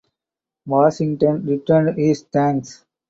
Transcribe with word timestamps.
Washington 0.65 1.45
returned 1.45 1.95
his 1.95 2.23
thanks. 2.23 2.83